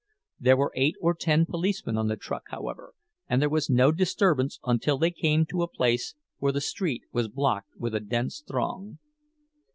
[0.39, 2.95] There were eight or ten policemen on the truck, however,
[3.29, 7.27] and there was no disturbance until they came to a place where the street was
[7.27, 8.97] blocked with a dense throng.